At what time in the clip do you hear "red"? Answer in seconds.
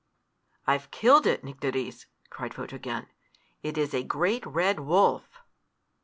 4.47-4.79